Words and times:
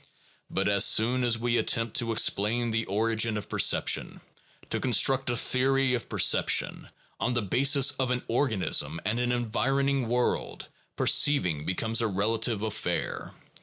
But 0.49 0.67
as 0.67 0.83
soon 0.83 1.23
as 1.23 1.37
we 1.37 1.59
attempt 1.59 1.95
to 1.97 2.11
explain 2.11 2.71
the 2.71 2.85
origin 2.87 3.37
of 3.37 3.47
perception, 3.47 4.19
to 4.71 4.79
construct 4.79 5.29
a 5.29 5.37
theory 5.37 5.93
of 5.93 6.09
per 6.09 6.17
ception, 6.17 6.89
on 7.19 7.33
the 7.33 7.43
basis 7.43 7.91
of 7.91 8.09
an 8.09 8.23
organism 8.27 8.99
and 9.05 9.19
an 9.19 9.31
environing 9.31 10.07
world, 10.07 10.67
perceiving 10.95 11.67
becomes 11.67 12.01
a 12.01 12.07
relative 12.07 12.63
affair. 12.63 13.35